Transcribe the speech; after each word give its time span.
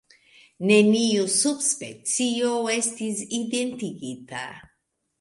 Neniu 0.71 1.27
subspecio 1.33 2.51
estis 2.79 3.25
identigita. 3.41 4.45